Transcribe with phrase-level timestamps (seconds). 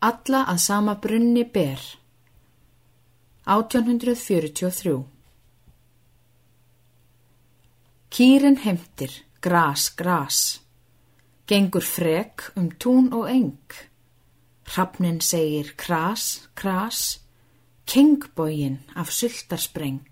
[0.00, 1.80] alla að sama brunni ber.
[3.44, 4.98] 1843
[8.10, 10.60] Kýrin heimtir, gras, gras,
[11.46, 13.70] gengur frek um tún og eng.
[14.70, 17.20] Hrafnin segir kras, kras,
[17.86, 20.06] kingbógin af sultarspreng.